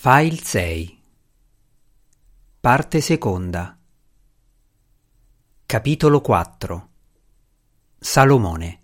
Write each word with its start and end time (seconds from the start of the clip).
File 0.00 0.38
6 0.40 1.02
Parte 2.60 3.00
seconda. 3.00 3.76
Capitolo 5.66 6.20
4 6.20 6.88
Salomone. 7.98 8.82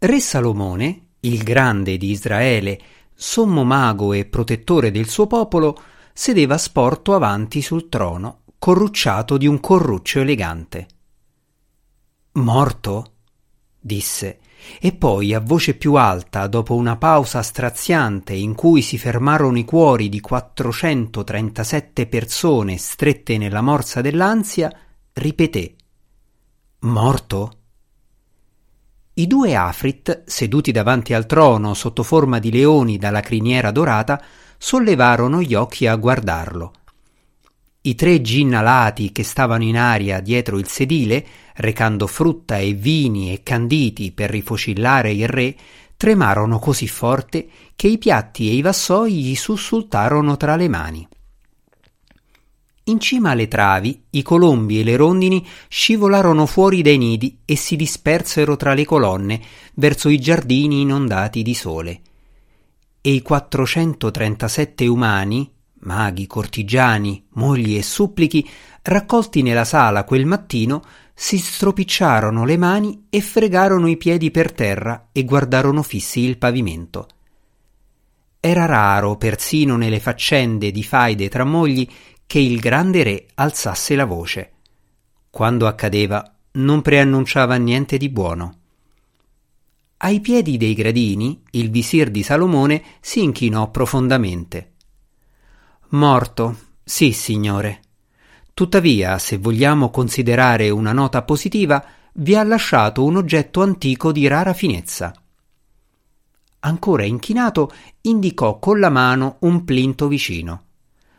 Re 0.00 0.20
Salomone, 0.20 1.06
il 1.20 1.42
grande 1.42 1.96
di 1.96 2.10
Israele, 2.10 2.78
sommo 3.14 3.64
mago 3.64 4.12
e 4.12 4.26
protettore 4.26 4.90
del 4.90 5.08
suo 5.08 5.26
popolo, 5.26 5.82
sedeva 6.12 6.58
sporto 6.58 7.14
avanti 7.14 7.62
sul 7.62 7.88
trono, 7.88 8.42
corrucciato 8.58 9.38
di 9.38 9.46
un 9.46 9.60
corruccio 9.60 10.20
elegante. 10.20 10.88
Morto? 12.32 13.14
disse 13.78 14.39
e 14.80 14.92
poi 14.92 15.34
a 15.34 15.40
voce 15.40 15.74
più 15.74 15.94
alta, 15.94 16.46
dopo 16.46 16.74
una 16.74 16.96
pausa 16.96 17.42
straziante 17.42 18.34
in 18.34 18.54
cui 18.54 18.82
si 18.82 18.98
fermarono 18.98 19.58
i 19.58 19.64
cuori 19.64 20.08
di 20.08 20.20
437 20.20 22.06
persone 22.06 22.76
strette 22.76 23.38
nella 23.38 23.60
morsa 23.60 24.00
dell'ansia, 24.00 24.72
ripeté 25.12 25.74
Morto? 26.80 27.52
I 29.14 29.26
due 29.26 29.54
Afrit, 29.54 30.22
seduti 30.24 30.72
davanti 30.72 31.12
al 31.12 31.26
trono 31.26 31.74
sotto 31.74 32.02
forma 32.02 32.38
di 32.38 32.50
leoni 32.50 32.96
dalla 32.96 33.20
criniera 33.20 33.70
dorata, 33.70 34.22
sollevarono 34.56 35.42
gli 35.42 35.54
occhi 35.54 35.86
a 35.86 35.96
guardarlo. 35.96 36.72
I 37.82 37.94
tre 37.94 38.20
gin 38.20 38.54
alati 38.54 39.10
che 39.10 39.24
stavano 39.24 39.62
in 39.62 39.78
aria 39.78 40.20
dietro 40.20 40.58
il 40.58 40.68
sedile, 40.68 41.24
recando 41.54 42.06
frutta 42.06 42.58
e 42.58 42.74
vini 42.74 43.32
e 43.32 43.42
canditi 43.42 44.12
per 44.12 44.28
rifocillare 44.28 45.12
il 45.12 45.26
re, 45.26 45.56
tremarono 45.96 46.58
così 46.58 46.86
forte 46.86 47.48
che 47.76 47.88
i 47.88 47.96
piatti 47.96 48.50
e 48.50 48.52
i 48.52 48.60
vassoi 48.60 49.14
gli 49.22 49.34
sussultarono 49.34 50.36
tra 50.36 50.56
le 50.56 50.68
mani. 50.68 51.08
In 52.84 53.00
cima 53.00 53.30
alle 53.30 53.48
travi 53.48 54.04
i 54.10 54.22
colombi 54.22 54.80
e 54.80 54.84
le 54.84 54.96
rondini 54.96 55.46
scivolarono 55.68 56.44
fuori 56.44 56.82
dai 56.82 56.98
nidi 56.98 57.38
e 57.46 57.56
si 57.56 57.76
dispersero 57.76 58.56
tra 58.56 58.74
le 58.74 58.84
colonne 58.84 59.40
verso 59.74 60.10
i 60.10 60.18
giardini 60.18 60.82
inondati 60.82 61.42
di 61.42 61.54
sole. 61.54 62.00
E 63.00 63.10
i 63.10 63.22
437 63.22 64.86
umani, 64.86 65.50
maghi, 65.80 66.26
cortigiani, 66.26 67.26
mogli 67.34 67.76
e 67.76 67.82
supplichi, 67.82 68.48
raccolti 68.82 69.42
nella 69.42 69.64
sala 69.64 70.04
quel 70.04 70.26
mattino, 70.26 70.82
si 71.14 71.38
stropicciarono 71.38 72.44
le 72.44 72.56
mani 72.56 73.06
e 73.10 73.20
fregarono 73.20 73.88
i 73.88 73.96
piedi 73.96 74.30
per 74.30 74.52
terra 74.52 75.08
e 75.12 75.24
guardarono 75.24 75.82
fissi 75.82 76.20
il 76.20 76.38
pavimento. 76.38 77.08
Era 78.40 78.64
raro, 78.64 79.16
persino 79.16 79.76
nelle 79.76 80.00
faccende 80.00 80.70
di 80.70 80.82
faide 80.82 81.28
tra 81.28 81.44
mogli, 81.44 81.86
che 82.26 82.38
il 82.38 82.58
grande 82.58 83.02
re 83.02 83.26
alzasse 83.34 83.94
la 83.94 84.06
voce. 84.06 84.52
Quando 85.28 85.66
accadeva, 85.66 86.34
non 86.52 86.80
preannunciava 86.80 87.56
niente 87.56 87.98
di 87.98 88.08
buono. 88.08 88.54
Ai 89.98 90.20
piedi 90.20 90.56
dei 90.56 90.72
gradini, 90.72 91.42
il 91.50 91.70
visir 91.70 92.10
di 92.10 92.22
Salomone 92.22 92.82
si 93.00 93.22
inchinò 93.22 93.70
profondamente. 93.70 94.72
Morto, 95.92 96.56
sì, 96.84 97.10
signore. 97.10 97.80
Tuttavia, 98.54 99.18
se 99.18 99.38
vogliamo 99.38 99.90
considerare 99.90 100.70
una 100.70 100.92
nota 100.92 101.22
positiva, 101.22 101.84
vi 102.14 102.36
ha 102.36 102.44
lasciato 102.44 103.02
un 103.02 103.16
oggetto 103.16 103.60
antico 103.62 104.12
di 104.12 104.28
rara 104.28 104.52
finezza. 104.52 105.12
Ancora 106.60 107.04
inchinato, 107.04 107.72
indicò 108.02 108.60
con 108.60 108.78
la 108.78 108.88
mano 108.88 109.38
un 109.40 109.64
plinto 109.64 110.06
vicino. 110.06 110.64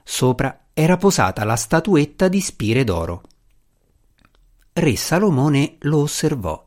Sopra 0.04 0.68
era 0.74 0.96
posata 0.96 1.44
la 1.44 1.58
statuetta 1.58 2.30
di 2.30 2.40
spire 2.40 2.86
d'oro. 2.86 3.24
Re 4.72 4.96
Salomone 4.96 5.76
lo 5.80 5.98
osservò. 6.00 6.64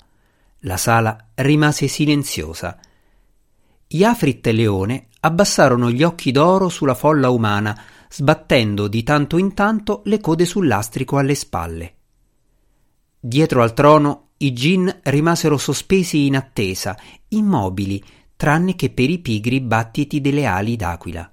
La 0.60 0.76
sala 0.76 1.28
rimase 1.36 1.88
silenziosa. 1.88 2.78
Iafrit 3.86 4.46
e 4.46 4.52
Leone 4.52 5.06
abbassarono 5.20 5.90
gli 5.90 6.02
occhi 6.02 6.32
d'oro 6.32 6.68
sulla 6.68 6.94
folla 6.94 7.30
umana, 7.30 7.80
sbattendo 8.16 8.86
di 8.86 9.02
tanto 9.02 9.38
in 9.38 9.54
tanto 9.54 10.02
le 10.04 10.20
code 10.20 10.44
sul 10.44 10.68
lastrico 10.68 11.18
alle 11.18 11.34
spalle. 11.34 11.94
Dietro 13.18 13.60
al 13.60 13.74
trono 13.74 14.28
i 14.36 14.52
gin 14.52 15.00
rimasero 15.02 15.58
sospesi 15.58 16.26
in 16.26 16.36
attesa, 16.36 16.96
immobili, 17.30 18.00
tranne 18.36 18.76
che 18.76 18.90
per 18.90 19.10
i 19.10 19.18
pigri 19.18 19.60
battiti 19.60 20.20
delle 20.20 20.46
ali 20.46 20.76
d'aquila. 20.76 21.28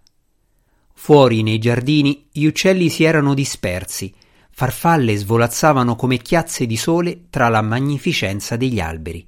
Fuori 0.96 1.44
nei 1.44 1.60
giardini 1.60 2.28
gli 2.32 2.46
uccelli 2.46 2.90
si 2.90 3.04
erano 3.04 3.36
dispersi, 3.36 4.12
farfalle 4.50 5.16
svolazzavano 5.16 5.96
come 5.96 6.18
chiazze 6.18 6.66
di 6.66 6.78
sole 6.78 7.26
tra 7.30 7.48
la 7.50 7.62
magnificenza 7.62 8.56
degli 8.56 8.80
alberi. 8.80 9.24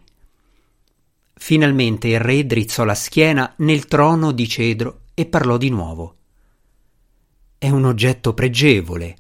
Finalmente 1.36 2.08
il 2.08 2.20
re 2.20 2.48
drizzò 2.48 2.84
la 2.84 2.96
schiena 2.96 3.54
nel 3.58 3.86
trono 3.86 4.32
di 4.32 4.48
cedro 4.48 5.02
e 5.14 5.28
parlò 5.28 5.58
di 5.58 5.70
nuovo. 5.70 6.16
È 7.64 7.70
un 7.70 7.86
oggetto 7.86 8.34
pregevole. 8.34 9.16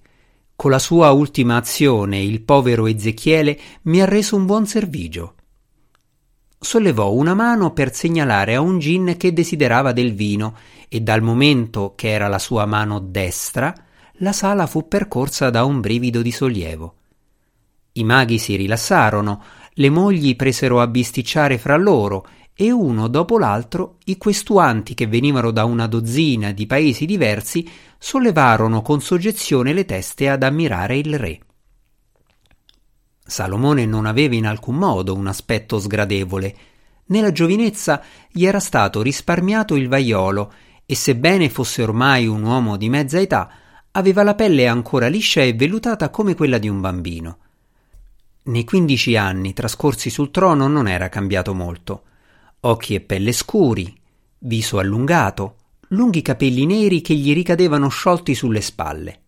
Con 0.58 0.70
la 0.70 0.78
sua 0.78 1.12
ultima 1.12 1.56
azione 1.56 2.22
il 2.22 2.42
povero 2.42 2.88
Ezechiele 2.88 3.58
mi 3.84 4.02
ha 4.02 4.06
reso 4.06 4.36
un 4.36 4.46
buon 4.46 4.68
servigio. 4.68 5.36
Sollevò 6.60 7.14
una 7.14 7.36
mano 7.36 7.72
per 7.72 7.96
segnalare 7.96 8.56
a 8.56 8.60
un 8.60 8.80
gin 8.80 9.16
che 9.16 9.32
desiderava 9.32 9.94
del 9.94 10.14
vino 10.14 10.58
e 10.90 11.00
dal 11.00 11.22
momento 11.22 11.94
che 11.96 12.10
era 12.10 12.28
la 12.28 12.38
sua 12.38 12.66
mano 12.66 13.00
destra, 13.00 13.74
la 14.16 14.34
sala 14.34 14.68
fu 14.68 14.90
percorsa 14.90 15.50
da 15.50 15.64
un 15.64 15.80
brivido 15.80 16.22
di 16.22 16.32
sollievo. 16.34 16.96
I 17.94 18.04
maghi 18.04 18.40
si 18.40 18.58
rilassarono, 18.58 19.42
le 19.76 19.90
mogli 19.90 20.36
presero 20.36 20.82
a 20.82 20.88
bisticciare 20.88 21.58
fra 21.58 21.78
loro 21.78 22.28
e 22.56 22.72
uno 22.72 23.08
dopo 23.08 23.40
l'altro 23.40 23.98
i 24.06 24.18
questuanti 24.18 24.94
che 24.94 25.08
venivano 25.08 25.50
da 25.52 25.66
una 25.66 25.88
dozzina 25.88 26.52
di 26.52 26.68
paesi 26.68 27.06
diversi 27.06 27.68
sollevarono 27.98 28.82
con 28.82 29.02
soggezione 29.02 29.74
le 29.74 29.86
teste 29.86 30.30
ad 30.30 30.44
ammirare 30.44 30.98
il 30.98 31.18
re. 31.18 31.40
Salomone 33.26 33.86
non 33.86 34.06
aveva 34.06 34.36
in 34.36 34.46
alcun 34.46 34.76
modo 34.76 35.16
un 35.16 35.28
aspetto 35.28 35.80
sgradevole. 35.80 36.56
Nella 37.06 37.32
giovinezza 37.32 38.04
gli 38.30 38.46
era 38.46 38.60
stato 38.60 39.02
risparmiato 39.02 39.76
il 39.76 39.88
vaiolo 39.88 40.54
e 40.86 40.96
sebbene 40.96 41.50
fosse 41.50 41.82
ormai 41.82 42.28
un 42.28 42.44
uomo 42.44 42.78
di 42.78 42.90
mezza 42.90 43.20
età, 43.20 43.50
aveva 43.92 44.24
la 44.24 44.36
pelle 44.36 44.68
ancora 44.68 45.08
liscia 45.08 45.42
e 45.42 45.54
vellutata 45.54 46.10
come 46.10 46.36
quella 46.36 46.58
di 46.58 46.68
un 46.68 46.82
bambino. 46.82 47.38
Nei 48.44 48.66
quindici 48.66 49.16
anni 49.16 49.54
trascorsi 49.54 50.10
sul 50.10 50.30
trono 50.30 50.68
non 50.68 50.88
era 50.88 51.10
cambiato 51.10 51.54
molto 51.54 52.04
occhi 52.66 52.96
e 52.96 53.02
pelle 53.02 53.32
scuri, 53.32 53.94
viso 54.40 54.80
allungato, 54.80 55.56
lunghi 55.90 56.22
capelli 56.22 56.66
neri 56.66 57.02
che 57.02 57.14
gli 57.14 57.34
ricadevano 57.34 57.90
sciolti 57.90 58.36
sulle 58.36 58.62
spalle. 58.62 59.20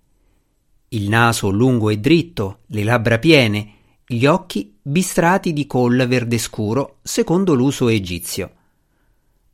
Il 0.90 1.10
naso 1.10 1.50
lungo 1.50 1.90
e 1.90 1.98
dritto, 1.98 2.60
le 2.68 2.84
labbra 2.84 3.20
piene, 3.20 3.74
gli 4.08 4.26
occhi 4.26 4.78
bistrati 4.82 5.52
di 5.52 5.66
colla 5.68 6.06
verde 6.06 6.38
scuro, 6.38 7.00
secondo 7.02 7.54
l'uso 7.54 7.88
egizio. 7.88 8.52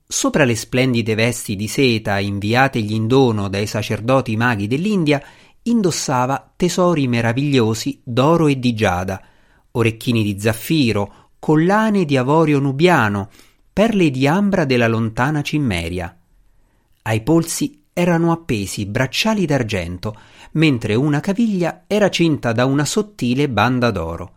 Sopra 0.05 0.43
le 0.43 0.55
splendide 0.55 1.15
vesti 1.15 1.55
di 1.55 1.67
seta 1.67 2.19
inviategli 2.19 2.93
in 2.93 3.07
dono 3.07 3.47
dai 3.47 3.65
sacerdoti 3.65 4.35
maghi 4.35 4.67
dell'India, 4.67 5.23
indossava 5.63 6.53
tesori 6.55 7.07
meravigliosi 7.07 8.01
d'oro 8.03 8.47
e 8.47 8.59
di 8.59 8.73
giada, 8.73 9.23
orecchini 9.71 10.21
di 10.21 10.39
zaffiro, 10.39 11.29
collane 11.39 12.03
di 12.05 12.17
avorio 12.17 12.59
nubiano, 12.59 13.29
perle 13.73 14.09
di 14.09 14.27
ambra 14.27 14.65
della 14.65 14.87
lontana 14.87 15.41
Cimmeria. 15.41 16.17
Ai 17.03 17.21
polsi 17.21 17.83
erano 17.93 18.31
appesi 18.31 18.85
bracciali 18.85 19.45
d'argento, 19.45 20.17
mentre 20.53 20.95
una 20.95 21.19
caviglia 21.19 21.83
era 21.87 22.09
cinta 22.09 22.51
da 22.51 22.65
una 22.65 22.85
sottile 22.85 23.49
banda 23.49 23.91
d'oro. 23.91 24.33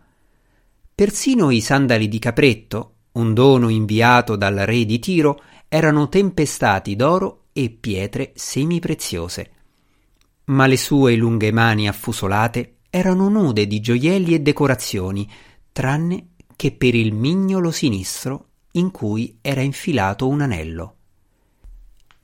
Persino 0.94 1.50
i 1.50 1.60
sandali 1.60 2.08
di 2.08 2.18
capretto, 2.18 2.92
un 3.12 3.34
dono 3.34 3.68
inviato 3.68 4.36
dal 4.36 4.54
re 4.54 4.84
di 4.84 4.98
Tiro, 4.98 5.42
erano 5.68 6.08
tempestati 6.08 6.94
d'oro 6.94 7.46
e 7.52 7.70
pietre 7.70 8.32
semipreziose. 8.34 9.50
Ma 10.46 10.66
le 10.66 10.76
sue 10.76 11.16
lunghe 11.16 11.50
mani 11.50 11.88
affusolate 11.88 12.76
erano 12.90 13.28
nude 13.28 13.66
di 13.66 13.80
gioielli 13.80 14.34
e 14.34 14.40
decorazioni, 14.40 15.28
tranne 15.72 16.28
che 16.54 16.70
per 16.72 16.94
il 16.94 17.12
mignolo 17.12 17.72
sinistro 17.72 18.50
in 18.76 18.90
cui 18.90 19.38
era 19.40 19.60
infilato 19.60 20.28
un 20.28 20.40
anello. 20.40 20.96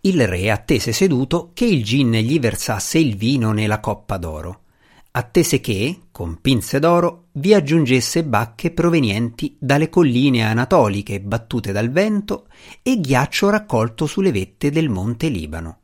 Il 0.03 0.27
re 0.27 0.51
attese 0.51 0.93
seduto 0.93 1.51
che 1.53 1.67
il 1.67 1.85
gin 1.85 2.13
gli 2.13 2.41
versasse 2.41 2.99
il 2.99 3.17
vino 3.17 3.53
nella 3.53 3.81
coppa 3.81 4.17
d'oro. 4.17 4.63
Attese 5.13 5.61
che, 5.61 6.03
con 6.11 6.41
pinze 6.41 6.79
d'oro, 6.79 7.27
vi 7.33 7.53
aggiungesse 7.53 8.25
bacche 8.25 8.71
provenienti 8.71 9.57
dalle 9.59 9.89
colline 9.89 10.45
anatoliche 10.45 11.21
battute 11.21 11.73
dal 11.73 11.91
vento 11.91 12.47
e 12.83 13.01
ghiaccio 13.01 13.51
raccolto 13.51 14.07
sulle 14.07 14.31
vette 14.33 14.71
del 14.71 14.89
monte 14.89 15.29
Libano. 15.29 15.79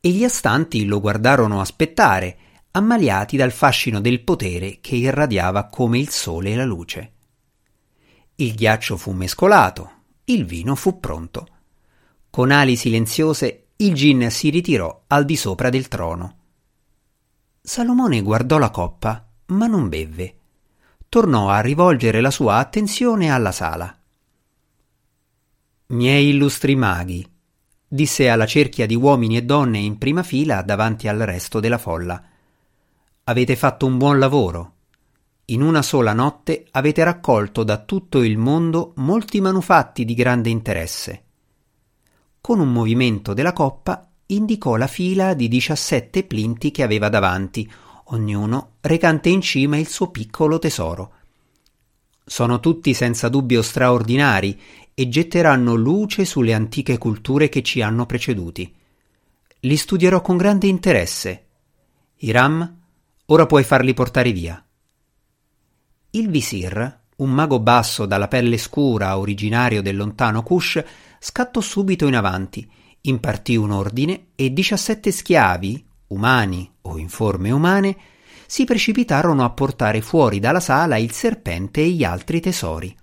e 0.00 0.10
gli 0.10 0.22
astanti 0.22 0.84
lo 0.84 1.00
guardarono 1.00 1.60
aspettare, 1.60 2.36
ammaliati 2.72 3.38
dal 3.38 3.52
fascino 3.52 4.00
del 4.00 4.20
potere 4.22 4.78
che 4.82 4.96
irradiava 4.96 5.64
come 5.64 5.98
il 5.98 6.10
sole 6.10 6.54
la 6.54 6.66
luce. 6.66 7.13
Il 8.36 8.54
ghiaccio 8.54 8.96
fu 8.96 9.12
mescolato, 9.12 9.90
il 10.24 10.44
vino 10.44 10.74
fu 10.74 10.98
pronto. 10.98 11.48
Con 12.30 12.50
ali 12.50 12.74
silenziose 12.74 13.66
il 13.76 13.94
gin 13.94 14.28
si 14.30 14.50
ritirò 14.50 15.04
al 15.06 15.24
di 15.24 15.36
sopra 15.36 15.70
del 15.70 15.86
trono. 15.86 16.38
Salomone 17.60 18.22
guardò 18.22 18.58
la 18.58 18.70
coppa, 18.70 19.24
ma 19.46 19.66
non 19.66 19.88
bevve. 19.88 20.38
Tornò 21.08 21.48
a 21.48 21.60
rivolgere 21.60 22.20
la 22.20 22.32
sua 22.32 22.56
attenzione 22.56 23.30
alla 23.30 23.52
sala. 23.52 23.96
Miei 25.86 26.30
illustri 26.30 26.74
maghi, 26.74 27.24
disse 27.86 28.28
alla 28.28 28.46
cerchia 28.46 28.86
di 28.86 28.96
uomini 28.96 29.36
e 29.36 29.42
donne 29.44 29.78
in 29.78 29.96
prima 29.96 30.24
fila 30.24 30.62
davanti 30.62 31.06
al 31.06 31.18
resto 31.18 31.60
della 31.60 31.78
folla. 31.78 32.20
Avete 33.24 33.54
fatto 33.54 33.86
un 33.86 33.96
buon 33.96 34.18
lavoro. 34.18 34.73
In 35.48 35.60
una 35.60 35.82
sola 35.82 36.14
notte 36.14 36.66
avete 36.70 37.04
raccolto 37.04 37.64
da 37.64 37.76
tutto 37.76 38.22
il 38.22 38.38
mondo 38.38 38.92
molti 38.96 39.42
manufatti 39.42 40.06
di 40.06 40.14
grande 40.14 40.48
interesse. 40.48 41.22
Con 42.40 42.60
un 42.60 42.72
movimento 42.72 43.34
della 43.34 43.52
coppa 43.52 44.08
indicò 44.26 44.76
la 44.76 44.86
fila 44.86 45.34
di 45.34 45.48
diciassette 45.48 46.24
plinti 46.24 46.70
che 46.70 46.82
aveva 46.82 47.10
davanti, 47.10 47.70
ognuno 48.04 48.76
recante 48.80 49.28
in 49.28 49.42
cima 49.42 49.76
il 49.76 49.86
suo 49.86 50.10
piccolo 50.10 50.58
tesoro. 50.58 51.12
Sono 52.24 52.58
tutti 52.58 52.94
senza 52.94 53.28
dubbio 53.28 53.60
straordinari 53.60 54.58
e 54.94 55.08
getteranno 55.10 55.74
luce 55.74 56.24
sulle 56.24 56.54
antiche 56.54 56.96
culture 56.96 57.50
che 57.50 57.62
ci 57.62 57.82
hanno 57.82 58.06
preceduti. 58.06 58.74
Li 59.60 59.76
studierò 59.76 60.22
con 60.22 60.38
grande 60.38 60.68
interesse. 60.68 61.46
Hiram, 62.16 62.78
ora 63.26 63.44
puoi 63.44 63.62
farli 63.62 63.92
portare 63.92 64.32
via. 64.32 64.64
Il 66.14 66.30
visir, 66.30 67.00
un 67.16 67.30
mago 67.30 67.60
basso 67.60 68.06
dalla 68.06 68.28
pelle 68.28 68.56
scura 68.56 69.18
originario 69.18 69.82
del 69.82 69.96
lontano 69.96 70.42
Kush, 70.42 70.82
scattò 71.18 71.60
subito 71.60 72.06
in 72.06 72.14
avanti 72.14 72.68
impartì 73.06 73.56
un 73.56 73.70
ordine 73.70 74.28
e 74.34 74.52
diciassette 74.52 75.10
schiavi, 75.10 75.84
umani 76.08 76.70
o 76.82 76.98
in 76.98 77.08
forme 77.08 77.50
umane, 77.50 77.96
si 78.46 78.64
precipitarono 78.64 79.44
a 79.44 79.50
portare 79.50 80.00
fuori 80.00 80.38
dalla 80.38 80.60
sala 80.60 80.96
il 80.96 81.10
serpente 81.12 81.80
e 81.80 81.90
gli 81.90 82.04
altri 82.04 82.40
tesori. 82.40 82.94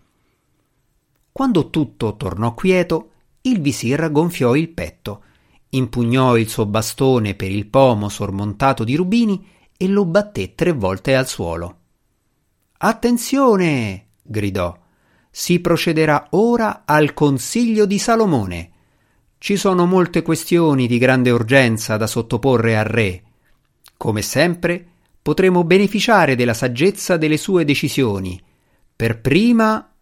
Quando 1.31 1.69
tutto 1.69 2.15
tornò 2.15 2.53
quieto, 2.53 3.09
il 3.41 3.59
visir 3.59 4.11
gonfiò 4.11 4.55
il 4.55 4.69
petto, 4.69 5.23
impugnò 5.69 6.37
il 6.37 6.49
suo 6.49 6.65
bastone 6.65 7.35
per 7.35 7.51
il 7.51 7.67
pomo 7.67 8.09
sormontato 8.09 8.83
di 8.83 8.95
rubini 8.95 9.47
e 9.77 9.87
lo 9.87 10.05
batté 10.05 10.55
tre 10.55 10.71
volte 10.71 11.15
al 11.15 11.27
suolo. 11.27 11.80
Attenzione! 12.83 14.07
gridò. 14.23 14.75
Si 15.29 15.59
procederà 15.59 16.29
ora 16.31 16.81
al 16.85 17.13
consiglio 17.13 17.85
di 17.85 17.99
Salomone. 17.99 18.71
Ci 19.37 19.55
sono 19.55 19.85
molte 19.85 20.23
questioni 20.23 20.87
di 20.87 20.97
grande 20.97 21.29
urgenza 21.29 21.95
da 21.97 22.07
sottoporre 22.07 22.75
al 22.75 22.85
re. 22.85 23.23
Come 23.97 24.23
sempre, 24.23 24.83
potremo 25.21 25.63
beneficiare 25.63 26.35
della 26.35 26.55
saggezza 26.55 27.17
delle 27.17 27.37
sue 27.37 27.65
decisioni. 27.65 28.41
Per 28.95 29.21
prima. 29.21 29.93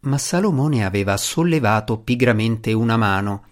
Ma 0.00 0.18
Salomone 0.18 0.84
aveva 0.84 1.16
sollevato 1.16 1.98
pigramente 1.98 2.74
una 2.74 2.98
mano, 2.98 3.44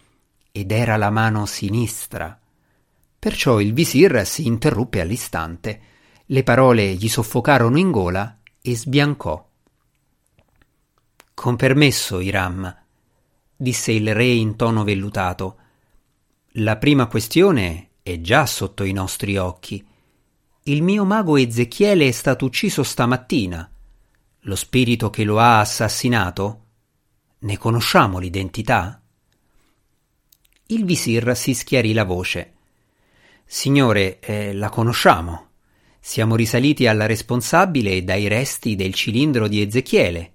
ed 0.53 0.71
era 0.71 0.99
la 0.99 1.09
mano 1.09 1.47
sinistra. 1.47 2.39
Perciò 3.19 3.59
il 3.59 3.73
visir 3.73 4.27
si 4.27 4.47
interruppe 4.47 5.01
all'istante. 5.01 5.81
Le 6.33 6.45
parole 6.45 6.95
gli 6.95 7.11
soffocarono 7.11 7.77
in 7.77 7.91
gola 7.91 8.39
e 8.63 8.75
sbiancò. 8.75 9.47
Con 11.35 11.57
permesso, 11.57 12.21
Iram, 12.21 12.75
disse 13.55 13.93
il 13.93 14.15
re 14.15 14.29
in 14.29 14.57
tono 14.57 14.83
vellutato. 14.83 15.59
La 16.53 16.79
prima 16.79 17.07
questione 17.07 17.91
è 18.03 18.23
già 18.23 18.47
sotto 18.47 18.85
i 18.85 18.93
nostri 18.93 19.37
occhi. 19.37 19.87
Il 20.63 20.83
mio 20.83 21.05
mago 21.05 21.37
Ezechiele 21.37 22.09
è 22.09 22.13
stato 22.13 22.47
ucciso 22.47 22.83
stamattina. 22.83 23.71
Lo 24.41 24.57
spirito 24.57 25.11
che 25.11 25.25
lo 25.25 25.39
ha 25.39 25.61
assassinato? 25.61 26.65
Ne 27.41 27.59
conosciamo 27.59 28.19
l'identità? 28.19 29.03
Il 30.69 30.87
visir 30.87 31.37
si 31.37 31.53
schiarì 31.53 31.93
la 31.93 32.05
voce. 32.05 32.55
Signore, 33.45 34.19
eh, 34.21 34.55
la 34.55 34.71
conosciamo. 34.71 35.51
Siamo 36.05 36.35
risaliti 36.35 36.89
alla 36.89 37.07
responsabile 37.07 38.03
dai 38.03 38.27
resti 38.27 38.75
del 38.75 38.93
cilindro 38.93 39.47
di 39.47 39.63
Ezechiele. 39.63 40.33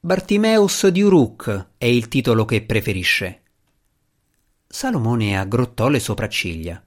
Bartimeus 0.00 0.86
di 0.86 1.02
Uruk 1.02 1.72
è 1.76 1.84
il 1.84 2.08
titolo 2.08 2.46
che 2.46 2.62
preferisce. 2.62 3.42
Salomone 4.66 5.38
aggrottò 5.38 5.88
le 5.88 6.00
sopracciglia. 6.00 6.82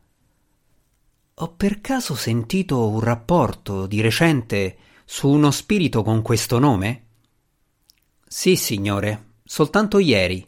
Ho 1.36 1.54
per 1.54 1.80
caso 1.80 2.16
sentito 2.16 2.88
un 2.88 3.02
rapporto 3.02 3.86
di 3.86 4.02
recente 4.02 4.78
su 5.06 5.30
uno 5.30 5.52
spirito 5.52 6.02
con 6.02 6.24
questo 6.24 6.58
nome? 6.58 7.04
Sì, 8.28 8.56
signore, 8.56 9.34
soltanto 9.44 10.00
ieri. 10.00 10.44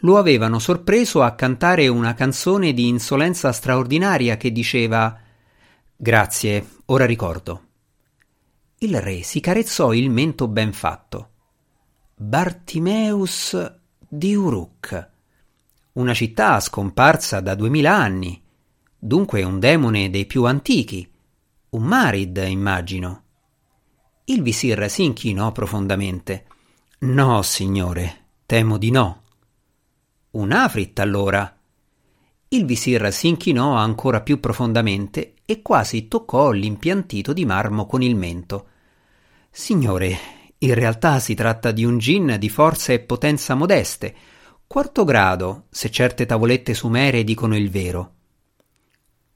Lo 0.00 0.18
avevano 0.18 0.58
sorpreso 0.58 1.22
a 1.22 1.34
cantare 1.34 1.88
una 1.88 2.12
canzone 2.12 2.74
di 2.74 2.86
insolenza 2.86 3.50
straordinaria 3.50 4.36
che 4.36 4.52
diceva 4.52 5.20
Grazie, 5.98 6.68
ora 6.86 7.06
ricordo. 7.06 7.62
Il 8.80 9.00
re 9.00 9.22
si 9.22 9.40
carezzò 9.40 9.94
il 9.94 10.10
mento 10.10 10.46
ben 10.46 10.74
fatto. 10.74 11.30
Bartimeus 12.14 13.74
di 14.06 14.34
Uruk, 14.34 15.10
una 15.92 16.12
città 16.12 16.60
scomparsa 16.60 17.40
da 17.40 17.54
duemila 17.54 17.96
anni, 17.96 18.38
dunque 18.98 19.42
un 19.42 19.58
demone 19.58 20.10
dei 20.10 20.26
più 20.26 20.44
antichi, 20.44 21.10
un 21.70 21.82
Marid, 21.82 22.44
immagino. 22.46 23.22
Il 24.24 24.42
visir 24.42 24.90
si 24.90 25.02
inchinò 25.02 25.50
profondamente. 25.50 26.46
No, 27.00 27.40
signore, 27.40 28.24
temo 28.44 28.76
di 28.76 28.90
no. 28.90 29.22
Un 30.32 30.52
Afrit, 30.52 30.98
allora. 30.98 31.58
Il 32.48 32.66
visir 32.66 33.10
si 33.14 33.28
inchinò 33.28 33.74
ancora 33.74 34.20
più 34.20 34.40
profondamente 34.40 35.35
e 35.46 35.62
quasi 35.62 36.08
toccò 36.08 36.50
l'impiantito 36.50 37.32
di 37.32 37.46
marmo 37.46 37.86
con 37.86 38.02
il 38.02 38.16
mento. 38.16 38.68
Signore, 39.50 40.18
in 40.58 40.74
realtà 40.74 41.18
si 41.20 41.34
tratta 41.34 41.70
di 41.70 41.84
un 41.84 41.98
gin 41.98 42.36
di 42.38 42.50
forza 42.50 42.92
e 42.92 43.00
potenza 43.00 43.54
modeste, 43.54 44.14
quarto 44.66 45.04
grado, 45.04 45.66
se 45.70 45.90
certe 45.90 46.26
tavolette 46.26 46.74
sumere 46.74 47.24
dicono 47.24 47.56
il 47.56 47.70
vero. 47.70 48.14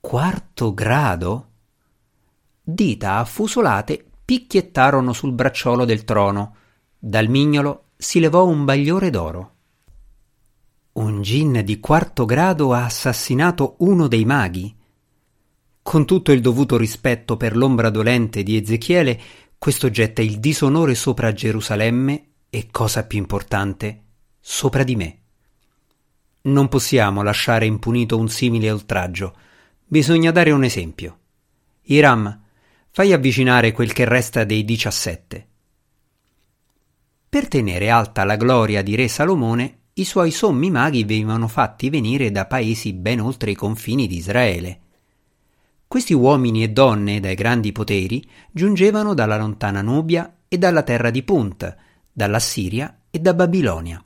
Quarto 0.00 0.75
grado? 0.75 1.49
Dita 2.62 3.17
affusolate 3.17 4.05
picchiettarono 4.25 5.12
sul 5.12 5.33
bracciolo 5.33 5.85
del 5.85 6.05
trono. 6.05 6.57
Dal 6.99 7.29
mignolo 7.29 7.85
si 7.97 8.21
levò 8.21 8.47
un 8.47 8.64
bagliore 8.64 9.11
d'oro. 9.11 9.55
Un 10.93 11.23
gin 11.23 11.62
di 11.64 11.81
quarto 11.81 12.25
grado 12.25 12.73
ha 12.73 12.85
assassinato 12.85 13.76
uno 13.79 14.07
dei 14.07 14.25
maghi. 14.25 14.75
Con 15.90 16.06
tutto 16.06 16.30
il 16.30 16.40
dovuto 16.40 16.76
rispetto 16.76 17.37
per 17.37 17.56
l'ombra 17.56 17.90
dolente 17.90 18.44
di 18.44 18.56
Ezechiele, 18.56 19.20
questo 19.59 19.90
getta 19.90 20.23
il 20.23 20.38
disonore 20.38 20.94
sopra 20.94 21.32
Gerusalemme 21.32 22.26
e, 22.49 22.68
cosa 22.70 23.04
più 23.04 23.18
importante, 23.18 24.02
sopra 24.38 24.85
di 24.85 24.94
me. 24.94 25.18
Non 26.42 26.68
possiamo 26.68 27.25
lasciare 27.25 27.66
impunito 27.66 28.16
un 28.16 28.28
simile 28.28 28.70
oltraggio. 28.70 29.37
Bisogna 29.85 30.30
dare 30.30 30.52
un 30.52 30.62
esempio. 30.62 31.18
Hiram, 31.82 32.40
fai 32.90 33.12
avvicinare 33.12 33.73
quel 33.73 33.92
che 33.92 34.04
resta 34.04 34.44
dei 34.44 34.64
diciassette. 34.64 35.49
Per 37.28 37.49
tenere 37.49 37.90
alta 37.90 38.23
la 38.23 38.37
gloria 38.37 38.82
di 38.82 38.94
re 38.94 39.09
Salomone, 39.09 39.78
i 39.94 40.04
suoi 40.04 40.30
sommi 40.30 40.70
maghi 40.70 41.02
venivano 41.02 41.49
fatti 41.49 41.90
venire 41.90 42.30
da 42.30 42.47
paesi 42.47 42.92
ben 42.92 43.18
oltre 43.18 43.50
i 43.50 43.56
confini 43.56 44.06
di 44.06 44.18
Israele. 44.18 44.82
Questi 45.90 46.14
uomini 46.14 46.62
e 46.62 46.68
donne 46.68 47.18
dai 47.18 47.35
grandi 47.35 47.73
poteri 47.73 48.25
giungevano 48.52 49.12
dalla 49.12 49.37
lontana 49.37 49.82
Nubia 49.82 50.37
e 50.47 50.56
dalla 50.56 50.85
terra 50.85 51.11
di 51.11 51.25
Punt, 51.25 51.76
dalla 52.12 52.38
Siria 52.38 53.06
e 53.11 53.18
da 53.18 53.35
Babilonia. 53.35 54.00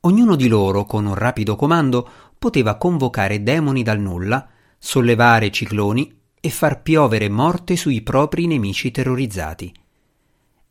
Ognuno 0.00 0.36
di 0.36 0.48
loro, 0.48 0.86
con 0.86 1.04
un 1.04 1.14
rapido 1.14 1.54
comando, 1.54 2.08
poteva 2.38 2.76
convocare 2.76 3.42
demoni 3.42 3.82
dal 3.82 4.00
nulla, 4.00 4.48
sollevare 4.78 5.50
cicloni 5.50 6.18
e 6.40 6.48
far 6.48 6.80
piovere 6.80 7.28
morte 7.28 7.76
sui 7.76 8.00
propri 8.00 8.46
nemici 8.46 8.90
terrorizzati. 8.90 9.70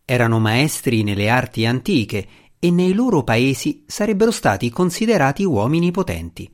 Erano 0.05 0.39
maestri 0.39 1.03
nelle 1.03 1.29
arti 1.29 1.67
antiche 1.67 2.27
e 2.57 2.71
nei 2.71 2.93
loro 2.93 3.23
paesi 3.23 3.83
sarebbero 3.85 4.31
stati 4.31 4.71
considerati 4.71 5.43
uomini 5.43 5.91
potenti. 5.91 6.49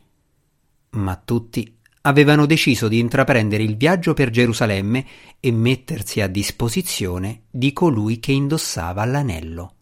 Ma 0.90 1.16
tutti 1.16 1.78
avevano 2.10 2.46
deciso 2.46 2.88
di 2.88 3.00
intraprendere 3.00 3.64
il 3.64 3.78
viaggio 3.78 4.14
per 4.14 4.30
Gerusalemme 4.32 5.06
e 5.40 5.52
mettersi 5.52 6.20
a 6.22 6.28
disposizione 6.28 7.44
di 7.50 7.72
colui 7.72 8.20
che 8.20 8.32
indossava 8.32 9.06
l'anello. 9.06 9.76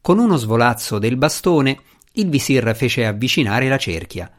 Con 0.00 0.18
uno 0.18 0.36
svolazzo 0.36 0.98
del 0.98 1.16
bastone, 1.16 1.80
il 2.14 2.28
visir 2.28 2.74
fece 2.74 3.06
avvicinare 3.06 3.68
la 3.68 3.78
cerchia. 3.78 4.30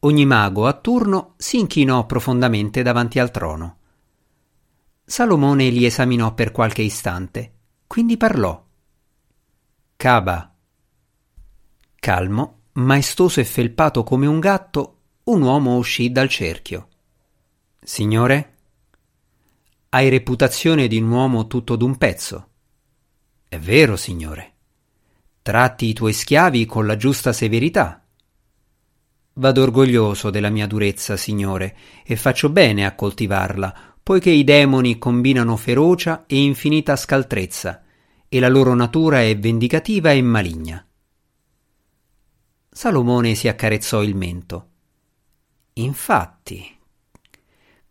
Ogni 0.00 0.26
mago 0.26 0.66
a 0.66 0.74
turno 0.74 1.34
si 1.38 1.58
inchinò 1.58 2.04
profondamente 2.04 2.82
davanti 2.82 3.18
al 3.18 3.30
trono. 3.30 3.78
Salomone 5.04 5.70
li 5.70 5.86
esaminò 5.86 6.34
per 6.34 6.50
qualche 6.50 6.82
istante, 6.82 7.52
quindi 7.86 8.16
parlò. 8.16 8.62
Caba. 9.96 10.54
Calmo, 11.94 12.60
maestoso 12.72 13.40
e 13.40 13.44
felpato 13.44 14.02
come 14.02 14.26
un 14.26 14.40
gatto, 14.40 14.98
un 15.24 15.40
uomo 15.40 15.76
uscì 15.76 16.12
dal 16.12 16.28
cerchio. 16.28 16.88
Signore? 17.82 18.56
Hai 19.88 20.10
reputazione 20.10 20.86
di 20.86 20.98
un 20.98 21.10
uomo 21.10 21.46
tutto 21.46 21.76
d'un 21.76 21.96
pezzo. 21.96 22.48
È 23.48 23.58
vero, 23.58 23.96
signore. 23.96 24.52
Tratti 25.40 25.86
i 25.86 25.94
tuoi 25.94 26.12
schiavi 26.12 26.66
con 26.66 26.84
la 26.84 26.96
giusta 26.96 27.32
severità. 27.32 28.04
Vado 29.36 29.62
orgoglioso 29.62 30.28
della 30.28 30.50
mia 30.50 30.66
durezza, 30.66 31.16
signore, 31.16 31.74
e 32.04 32.16
faccio 32.16 32.50
bene 32.50 32.84
a 32.84 32.94
coltivarla, 32.94 33.96
poiché 34.02 34.30
i 34.30 34.44
demoni 34.44 34.98
combinano 34.98 35.56
ferocia 35.56 36.24
e 36.26 36.36
infinita 36.36 36.96
scaltrezza, 36.96 37.82
e 38.28 38.40
la 38.40 38.48
loro 38.48 38.74
natura 38.74 39.22
è 39.22 39.38
vendicativa 39.38 40.12
e 40.12 40.20
maligna. 40.20 40.86
Salomone 42.68 43.34
si 43.34 43.48
accarezzò 43.48 44.02
il 44.02 44.14
mento. 44.14 44.68
Infatti, 45.74 46.74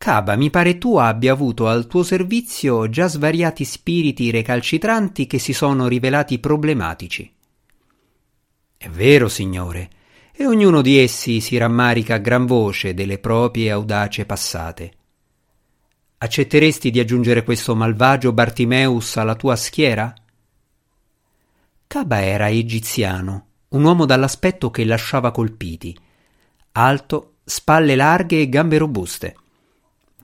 Caba, 0.03 0.35
mi 0.35 0.49
pare 0.49 0.77
tu 0.77 0.97
abbia 0.97 1.31
avuto 1.31 1.69
al 1.69 1.87
tuo 1.87 2.03
servizio 2.03 2.89
già 2.89 3.07
svariati 3.07 3.63
spiriti 3.63 4.31
recalcitranti 4.31 5.27
che 5.27 5.39
si 5.39 5.53
sono 5.53 5.87
rivelati 5.87 6.39
problematici. 6.39 7.33
È 8.75 8.89
vero, 8.89 9.29
signore, 9.29 9.89
e 10.33 10.45
ognuno 10.45 10.81
di 10.81 10.97
essi 10.97 11.39
si 11.39 11.55
rammarica 11.55 12.15
a 12.15 12.17
gran 12.17 12.45
voce 12.45 12.93
delle 12.93 13.17
proprie 13.17 13.71
audace 13.71 14.25
passate. 14.25 14.93
Accetteresti 16.17 16.91
di 16.91 16.99
aggiungere 16.99 17.43
questo 17.43 17.75
malvagio 17.75 18.33
Bartimeus 18.33 19.15
alla 19.15 19.35
tua 19.35 19.55
schiera? 19.55 20.13
Caba 21.87 22.21
era 22.21 22.49
egiziano, 22.49 23.45
un 23.69 23.83
uomo 23.85 24.05
dall'aspetto 24.05 24.69
che 24.69 24.83
lasciava 24.83 25.31
colpiti, 25.31 25.97
alto, 26.73 27.32
spalle 27.43 27.95
larghe 27.95 28.41
e 28.41 28.49
gambe 28.49 28.77
robuste. 28.77 29.35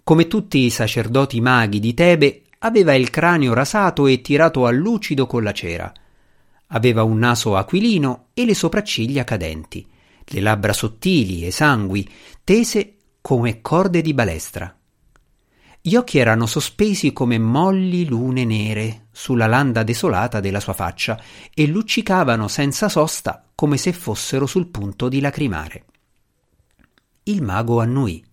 Come 0.04 0.28
tutti 0.28 0.60
i 0.60 0.70
sacerdoti 0.70 1.42
maghi 1.42 1.80
di 1.80 1.94
Tebe, 1.94 2.44
aveva 2.60 2.94
il 2.94 3.10
cranio 3.10 3.54
rasato 3.54 4.08
e 4.08 4.22
tirato 4.22 4.66
a 4.66 4.72
lucido 4.72 5.26
con 5.28 5.44
la 5.44 5.52
cera. 5.52 5.92
Aveva 6.68 7.04
un 7.04 7.18
naso 7.18 7.56
aquilino 7.56 8.28
e 8.34 8.46
le 8.46 8.54
sopracciglia 8.54 9.24
cadenti, 9.24 9.86
le 10.26 10.40
labbra 10.40 10.74
sottili, 10.74 11.46
esangui, 11.46 12.08
tese 12.44 12.96
come 13.22 13.62
corde 13.62 14.02
di 14.02 14.14
balestra. 14.14 14.74
Gli 15.82 15.96
occhi 15.96 16.18
erano 16.18 16.46
sospesi 16.46 17.14
come 17.14 17.38
molli 17.38 18.06
lune 18.06 18.44
nere 18.44 19.08
sulla 19.12 19.48
landa 19.48 19.84
desolata 19.84 20.40
della 20.40 20.60
sua 20.60 20.74
faccia 20.74 21.20
e 21.54 21.66
luccicavano 21.68 22.48
senza 22.48 22.90
sosta 22.90 23.46
come 23.56 23.78
se 23.78 23.94
fossero 23.94 24.46
sul 24.46 24.68
punto 24.68 25.08
di 25.08 25.22
lacrimare. 25.22 25.86
Il 27.30 27.44
mago 27.44 27.80
annuì. 27.80 28.26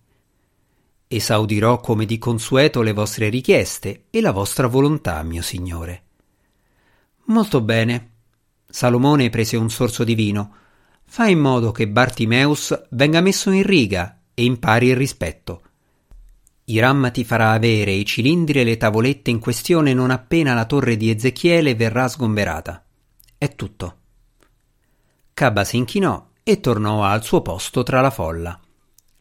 Esaudirò 1.07 1.79
come 1.79 2.07
di 2.07 2.17
consueto 2.17 2.81
le 2.81 2.93
vostre 2.93 3.29
richieste 3.29 4.05
e 4.09 4.21
la 4.21 4.31
vostra 4.31 4.65
volontà, 4.65 5.21
mio 5.21 5.43
signore. 5.43 6.03
Molto 7.25 7.61
bene. 7.61 8.13
Salomone 8.67 9.29
prese 9.29 9.55
un 9.55 9.69
sorso 9.69 10.03
di 10.03 10.15
vino. 10.15 10.55
Fa 11.03 11.27
in 11.27 11.37
modo 11.37 11.71
che 11.71 11.87
Bartimeus 11.87 12.87
venga 12.89 13.21
messo 13.21 13.51
in 13.51 13.61
riga 13.61 14.19
e 14.33 14.43
impari 14.43 14.87
il 14.87 14.95
rispetto. 14.95 15.61
Iram 16.65 17.11
ti 17.11 17.23
farà 17.23 17.51
avere 17.51 17.91
i 17.91 18.03
cilindri 18.03 18.61
e 18.61 18.63
le 18.63 18.77
tavolette 18.77 19.29
in 19.29 19.37
questione 19.37 19.93
non 19.93 20.09
appena 20.09 20.55
la 20.55 20.65
torre 20.65 20.97
di 20.97 21.11
Ezechiele 21.11 21.75
verrà 21.75 22.07
sgomberata. 22.07 22.83
È 23.37 23.53
tutto. 23.53 23.97
Caba 25.35 25.63
si 25.63 25.77
inchinò 25.77 26.29
e 26.41 26.59
tornò 26.59 27.03
al 27.03 27.23
suo 27.23 27.43
posto 27.43 27.83
tra 27.83 28.01
la 28.01 28.09
folla. 28.09 28.59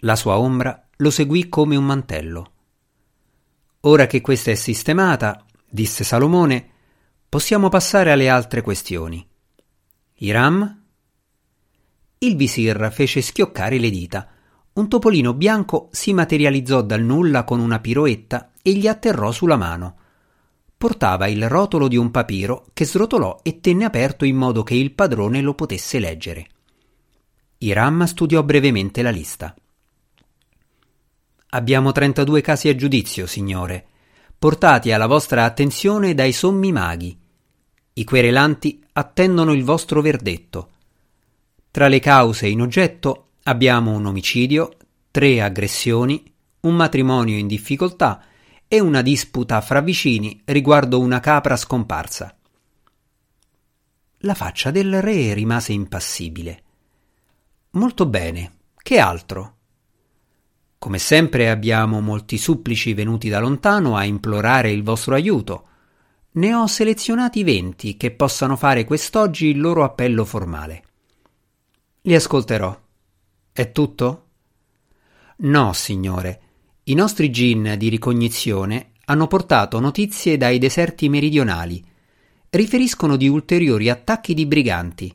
La 0.00 0.17
sua 0.17 0.38
ombra 0.38 0.88
lo 0.97 1.11
seguì 1.11 1.49
come 1.49 1.76
un 1.76 1.85
mantello. 1.85 2.53
Ora 3.81 4.07
che 4.07 4.21
questa 4.21 4.50
è 4.50 4.55
sistemata, 4.55 5.45
disse 5.69 6.05
Salomone, 6.05 6.71
possiamo 7.29 7.69
passare 7.69 8.12
alle 8.12 8.29
altre 8.29 8.62
questioni. 8.62 9.26
Iram? 10.15 10.83
Il 12.19 12.37
visir 12.37 12.91
fece 12.93 13.21
schioccare 13.21 13.79
le 13.79 13.91
dita 13.91 14.31
un 14.76 14.88
topolino 14.88 15.33
bianco 15.33 15.88
si 15.91 16.12
materializzò 16.12 16.83
dal 16.83 17.00
nulla 17.00 17.45
con 17.45 17.61
una 17.61 17.81
piroetta 17.81 18.50
e 18.61 18.75
gli 18.75 18.87
atterrò 18.87 19.33
sulla 19.33 19.57
mano. 19.57 19.97
Portava 20.76 21.29
il 21.29 21.49
rotolo 21.49 21.88
di 21.88 21.97
un 21.97 22.11
papiro 22.11 22.67
che 22.75 22.85
srotolò 22.85 23.38
e 23.43 23.61
tenne 23.61 23.87
aperto 23.87 24.26
in 24.26 24.37
modo 24.37 24.62
che 24.62 24.75
il 24.75 24.93
padrone 24.93 25.41
lo 25.41 25.55
potesse 25.55 25.99
leggere. 25.99 26.47
Iram 27.59 28.05
studiò 28.05 28.43
brevemente 28.43 29.00
la 29.00 29.09
lista. 29.09 29.55
Abbiamo 31.50 31.93
32 31.93 32.41
casi 32.41 32.69
a 32.69 32.75
giudizio, 32.75 33.26
signore, 33.26 33.87
portati 34.38 34.93
alla 34.93 35.07
vostra 35.07 35.45
attenzione 35.45 36.15
dai 36.15 36.33
sommi 36.33 36.73
maghi. 36.73 37.19
I 37.95 38.05
querelanti 38.05 38.85
attendono 38.93 39.53
il 39.53 39.65
vostro 39.65 40.00
verdetto. 40.00 40.71
Tra 41.71 41.88
le 41.88 42.00
cause 42.00 42.47
in 42.47 42.61
oggetto 42.61 43.26
Abbiamo 43.49 43.93
un 43.93 44.07
omicidio, 44.07 44.76
tre 45.12 45.41
aggressioni, 45.41 46.35
un 46.62 46.75
matrimonio 46.75 47.37
in 47.37 47.47
difficoltà 47.47 48.25
e 48.67 48.81
una 48.81 49.03
disputa 49.03 49.61
fra 49.61 49.81
vicini 49.81 50.43
riguardo 50.47 50.99
una 50.99 51.21
capra 51.21 51.55
scomparsa. 51.55 52.37
La 54.19 54.35
faccia 54.35 54.73
del 54.73 55.00
re 55.00 55.33
rimase 55.33 55.73
impassibile. 55.73 56.62
Molto 57.71 58.07
bene, 58.07 58.55
che 58.79 58.99
altro? 58.99 59.56
Come 60.87 60.99
sempre 61.00 61.50
abbiamo 61.50 62.00
molti 62.00 62.38
supplici 62.38 62.95
venuti 62.95 63.28
da 63.28 63.40
lontano 63.40 63.97
a 63.97 64.05
implorare 64.05 64.71
il 64.71 64.85
vostro 64.85 65.16
aiuto. 65.16 65.66
Ne 66.35 66.55
ho 66.55 66.69
selezionati 66.69 67.43
venti 67.43 67.97
che 67.97 68.12
possano 68.12 68.55
fare 68.55 68.85
quest'oggi 68.85 69.47
il 69.47 69.59
loro 69.59 69.83
appello 69.83 70.25
formale. 70.25 70.85
Li 72.02 72.14
ascolterò. 72.14 72.81
È 73.50 73.73
tutto? 73.73 74.26
No, 75.38 75.73
signore. 75.73 76.40
I 76.85 76.95
nostri 76.95 77.33
gin 77.33 77.75
di 77.76 77.88
ricognizione 77.88 78.93
hanno 79.07 79.26
portato 79.26 79.81
notizie 79.81 80.37
dai 80.37 80.59
deserti 80.61 81.09
meridionali. 81.09 81.85
Riferiscono 82.49 83.16
di 83.16 83.26
ulteriori 83.26 83.88
attacchi 83.88 84.35
di 84.35 84.47
briganti. 84.47 85.12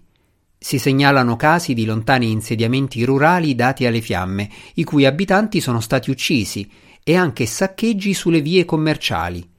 Si 0.63 0.77
segnalano 0.77 1.38
casi 1.38 1.74
di 1.74 1.86
lontani 1.86 2.30
insediamenti 2.30 3.03
rurali 3.03 3.56
dati 3.56 3.88
alle 3.88 4.00
fiamme, 4.00 4.48
i 4.75 4.84
cui 4.84 5.08
abitanti 5.08 5.60
sono 5.60 5.80
stati 5.80 6.12
uccisi, 6.12 6.72
e 7.03 7.15
anche 7.15 7.48
saccheggi 7.48 8.13
sulle 8.13 8.41
vie 8.41 8.63
commerciali, 8.63 9.50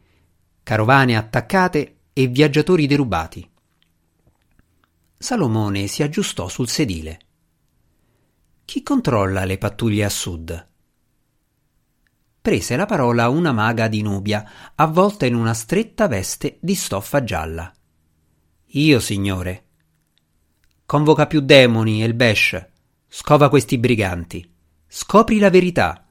carovane 0.62 1.16
attaccate 1.16 1.97
e 2.12 2.28
viaggiatori 2.28 2.87
derubati. 2.87 3.50
Salomone 5.18 5.88
si 5.88 6.04
aggiustò 6.04 6.47
sul 6.47 6.68
sedile. 6.68 7.18
Chi 8.64 8.85
controlla 8.85 9.44
le 9.44 9.59
pattuglie 9.59 10.04
a 10.04 10.09
sud? 10.09 10.68
Prese 12.40 12.76
la 12.76 12.87
parola 12.87 13.28
una 13.28 13.50
maga 13.50 13.88
di 13.88 14.02
Nubia, 14.02 14.73
avvolta 14.76 15.26
in 15.26 15.35
una 15.35 15.52
stretta 15.52 16.06
veste 16.06 16.59
di 16.61 16.76
stoffa 16.76 17.25
gialla. 17.25 17.73
Io, 18.66 19.00
signore. 19.00 19.66
Convoca 20.92 21.26
più 21.26 21.40
demoni, 21.40 22.02
Elbesh. 22.02 22.66
Scova 23.08 23.49
questi 23.49 23.78
briganti. 23.78 24.46
Scopri 24.87 25.38
la 25.38 25.49
verità. 25.49 26.06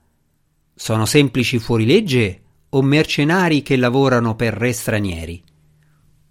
Sono 0.73 1.05
semplici 1.05 1.59
fuorilegge 1.59 2.41
o 2.69 2.81
mercenari 2.81 3.61
che 3.61 3.75
lavorano 3.75 4.35
per 4.35 4.55
re 4.55 4.73
stranieri? 4.73 5.43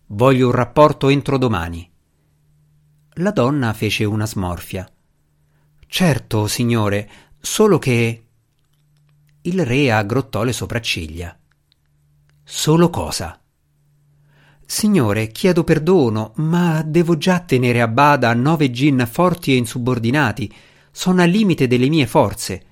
Voglio 0.07 0.47
un 0.47 0.53
rapporto 0.53 1.11
entro 1.11 1.39
domani. 1.39 1.89
La 3.19 3.31
donna 3.31 3.73
fece 3.73 4.03
una 4.03 4.27
smorfia. 4.27 4.91
Certo, 5.87 6.49
signore, 6.49 7.09
solo 7.39 7.79
che. 7.79 8.25
Il 9.43 9.65
re 9.65 9.93
aggrottò 9.93 10.43
le 10.43 10.53
sopracciglia. 10.53 11.39
Solo 12.43 12.91
cosa? 12.91 13.40
Signore, 14.71 15.33
chiedo 15.33 15.65
perdono, 15.65 16.31
ma 16.37 16.81
devo 16.83 17.19
già 17.19 17.41
tenere 17.41 17.81
a 17.81 17.89
bada 17.89 18.33
nove 18.35 18.71
gin 18.71 19.05
forti 19.11 19.53
e 19.53 19.57
insubordinati. 19.57 20.49
Sono 20.93 21.23
al 21.23 21.29
limite 21.29 21.67
delle 21.67 21.89
mie 21.89 22.07
forze. 22.07 22.63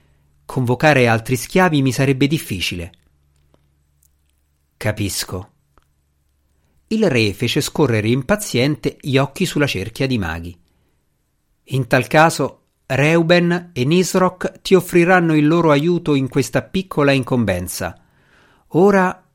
Convocare 0.46 1.08
altri 1.08 1.34
schiavi 1.34 1.82
mi 1.82 1.90
sarebbe 1.90 2.28
difficile. 2.28 2.92
Capisco. 4.76 5.50
Il 6.86 7.10
re 7.10 7.32
fece 7.32 7.60
scorrere 7.60 8.08
impaziente 8.08 8.96
gli 9.00 9.16
occhi 9.16 9.44
sulla 9.44 9.66
cerchia 9.66 10.06
di 10.06 10.18
maghi. 10.18 10.56
In 11.64 11.88
tal 11.88 12.06
caso, 12.06 12.66
Reuben 12.86 13.70
e 13.72 13.84
Nisroch 13.84 14.60
ti 14.62 14.76
offriranno 14.76 15.34
il 15.34 15.48
loro 15.48 15.72
aiuto 15.72 16.14
in 16.14 16.28
questa 16.28 16.62
piccola 16.62 17.10
incombenza. 17.10 18.00
Ora. 18.68 19.27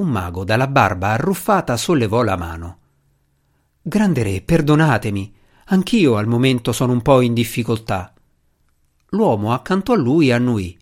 Un 0.00 0.08
mago 0.08 0.44
dalla 0.44 0.66
barba 0.66 1.08
arruffata 1.08 1.76
sollevò 1.76 2.22
la 2.22 2.36
mano. 2.36 2.78
Grande 3.82 4.22
re, 4.22 4.40
perdonatemi. 4.40 5.34
Anch'io 5.66 6.16
al 6.16 6.26
momento 6.26 6.72
sono 6.72 6.92
un 6.92 7.02
po' 7.02 7.20
in 7.20 7.34
difficoltà. 7.34 8.14
L'uomo 9.10 9.52
accanto 9.52 9.92
a 9.92 9.96
lui 9.96 10.32
annuì. 10.32 10.74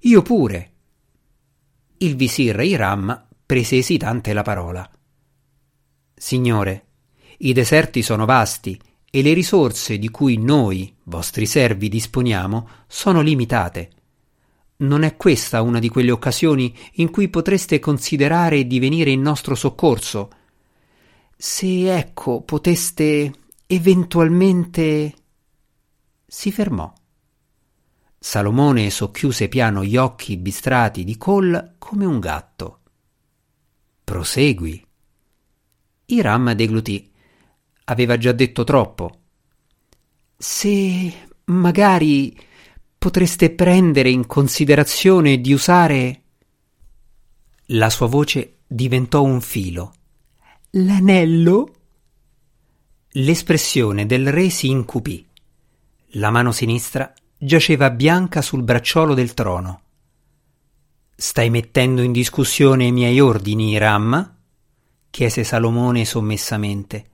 Io 0.00 0.22
pure. 0.22 0.72
Il 1.98 2.16
visir 2.16 2.58
Iram 2.60 3.26
prese 3.44 3.76
esitante 3.76 4.32
la 4.32 4.42
parola. 4.42 4.90
Signore, 6.14 6.86
i 7.40 7.52
deserti 7.52 8.00
sono 8.00 8.24
vasti 8.24 8.80
e 9.10 9.20
le 9.20 9.34
risorse 9.34 9.98
di 9.98 10.08
cui 10.08 10.38
noi, 10.38 10.96
vostri 11.02 11.44
servi, 11.44 11.90
disponiamo 11.90 12.68
sono 12.86 13.20
limitate. 13.20 13.90
Non 14.82 15.04
è 15.04 15.16
questa 15.16 15.62
una 15.62 15.78
di 15.78 15.88
quelle 15.88 16.10
occasioni 16.10 16.76
in 16.94 17.10
cui 17.10 17.28
potreste 17.28 17.78
considerare 17.78 18.66
di 18.66 18.80
venire 18.80 19.10
in 19.10 19.20
nostro 19.20 19.54
soccorso? 19.54 20.30
Se 21.36 21.96
ecco 21.96 22.42
poteste 22.42 23.32
eventualmente. 23.66 25.14
Si 26.26 26.50
fermò. 26.50 26.92
Salomone 28.18 28.90
socchiuse 28.90 29.48
piano 29.48 29.84
gli 29.84 29.96
occhi 29.96 30.36
bistrati 30.36 31.04
di 31.04 31.16
Cole 31.16 31.74
come 31.78 32.04
un 32.04 32.18
gatto. 32.18 32.80
Prosegui. 34.02 34.84
Iram 36.06 36.52
deglutì. 36.54 37.08
Aveva 37.84 38.16
già 38.18 38.32
detto 38.32 38.64
troppo. 38.64 39.20
Se 40.36 41.12
magari 41.44 42.36
potreste 43.02 43.50
prendere 43.50 44.10
in 44.10 44.28
considerazione 44.28 45.40
di 45.40 45.52
usare. 45.52 46.22
La 47.74 47.90
sua 47.90 48.06
voce 48.06 48.58
diventò 48.64 49.24
un 49.24 49.40
filo. 49.40 49.92
L'anello? 50.70 51.74
L'espressione 53.08 54.06
del 54.06 54.30
re 54.30 54.50
si 54.50 54.68
incupì. 54.68 55.26
La 56.10 56.30
mano 56.30 56.52
sinistra 56.52 57.12
giaceva 57.36 57.90
bianca 57.90 58.40
sul 58.40 58.62
bracciolo 58.62 59.14
del 59.14 59.34
trono. 59.34 59.80
Stai 61.16 61.50
mettendo 61.50 62.02
in 62.02 62.12
discussione 62.12 62.84
i 62.84 62.92
miei 62.92 63.18
ordini, 63.18 63.76
Ram? 63.78 64.36
chiese 65.10 65.42
Salomone 65.42 66.04
sommessamente. 66.04 67.06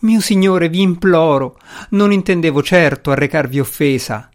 Mio 0.00 0.20
signore, 0.22 0.70
vi 0.70 0.80
imploro, 0.80 1.58
non 1.90 2.10
intendevo 2.10 2.62
certo 2.62 3.10
arrecarvi 3.10 3.60
offesa. 3.60 4.30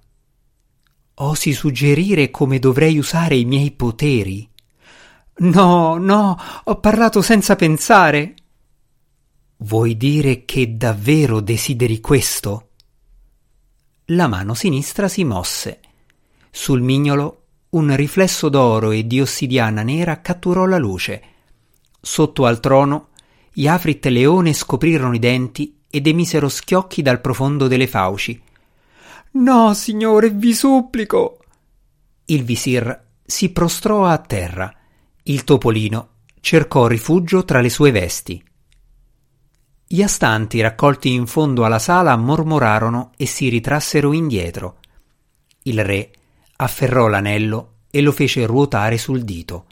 Osi 1.22 1.52
suggerire 1.52 2.32
come 2.32 2.60
dovrei 2.60 2.98
usare 2.98 3.36
i 3.36 3.44
miei 3.44 3.72
poteri? 3.72 4.50
No, 5.40 5.98
no, 5.98 6.38
ho 6.64 6.80
parlato 6.80 7.22
senza 7.22 7.58
pensare. 7.58 8.36
Vuoi 9.58 9.98
dire 9.98 10.46
che 10.46 10.78
davvero 10.78 11.42
desideri 11.42 12.00
questo? 12.00 12.70
La 14.06 14.28
mano 14.28 14.54
sinistra 14.54 15.10
si 15.10 15.26
mosse. 15.26 15.82
Sul 16.50 16.82
mignolo 16.82 17.44
un 17.72 17.94
riflesso 17.98 18.48
d'oro 18.48 18.92
e 18.92 19.06
di 19.06 19.20
ossidiana 19.20 19.84
nera 19.84 20.22
catturò 20.22 20.66
la 20.66 20.78
luce. 20.78 21.22
Sotto 22.00 22.46
al 22.46 22.62
trono, 22.62 23.10
Iafrit 23.56 24.06
e 24.06 24.10
Leone 24.10 24.54
scoprirono 24.54 25.14
i 25.14 25.20
denti 25.20 25.82
ed 25.90 26.08
emisero 26.08 26.48
schiocchi 26.48 27.02
dal 27.02 27.20
profondo 27.20 27.68
delle 27.68 27.88
fauci. 27.88 28.42
No, 29.32 29.74
signore, 29.74 30.32
vi 30.32 30.54
supplico. 30.56 31.40
Il 32.26 32.44
visir 32.44 33.06
si 33.24 33.52
prostrò 33.52 34.06
a 34.06 34.18
terra. 34.18 34.74
Il 35.24 35.44
topolino 35.44 36.10
cercò 36.42 36.88
rifugio 36.88 37.46
tra 37.46 37.62
le 37.62 37.70
sue 37.70 37.92
vesti. 37.92 38.44
Gli 39.86 40.02
astanti 40.02 40.62
raccolti 40.62 41.12
in 41.12 41.28
fondo 41.28 41.64
alla 41.64 41.80
sala 41.80 42.16
mormorarono 42.16 43.12
e 43.18 43.26
si 43.26 43.50
ritrassero 43.50 44.14
indietro. 44.14 44.78
Il 45.64 45.84
re 45.84 46.12
afferrò 46.58 47.08
l'anello 47.08 47.74
e 47.92 48.02
lo 48.02 48.12
fece 48.12 48.46
ruotare 48.46 48.98
sul 48.98 49.24
dito. 49.24 49.66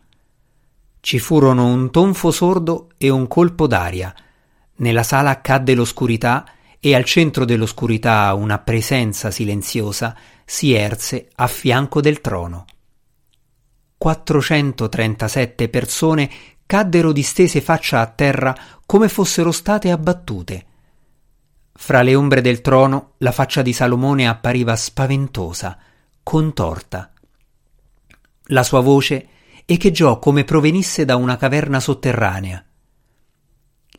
Ci 1.00 1.20
furono 1.20 1.66
un 1.66 1.90
tonfo 1.90 2.32
sordo 2.32 2.90
e 2.98 3.10
un 3.10 3.28
colpo 3.28 3.66
d'aria. 3.66 4.14
Nella 4.78 5.04
sala 5.04 5.42
cadde 5.42 5.74
l'oscurità 5.74 6.46
e 6.80 6.96
al 6.96 7.04
centro 7.04 7.46
dell'oscurità 7.46 8.34
una 8.34 8.60
presenza 8.60 9.32
silenziosa 9.32 10.16
si 10.46 10.74
erse 10.74 11.30
a 11.36 11.48
fianco 11.48 12.02
del 12.02 12.22
trono. 12.22 12.66
437 13.98 15.70
persone 15.70 16.30
caddero 16.66 17.12
distese 17.12 17.62
faccia 17.62 18.02
a 18.02 18.08
terra 18.08 18.56
come 18.86 19.10
fossero 19.10 19.52
state 19.52 19.90
abbattute. 19.90 20.66
Fra 21.74 22.02
le 22.02 22.16
ombre 22.16 22.42
del 22.42 22.62
trono 22.62 23.14
la 23.20 23.32
faccia 23.32 23.62
di 23.62 23.74
Salomone 23.74 24.28
appariva 24.28 24.76
spaventosa, 24.76 25.78
contorta. 26.22 27.12
La 28.48 28.64
sua 28.64 28.82
voce 28.82 29.28
echeggiò 29.66 30.20
come 30.20 30.44
provenisse 30.44 31.06
da 31.06 31.16
una 31.16 31.38
caverna 31.38 31.80
sotterranea. 31.80 32.64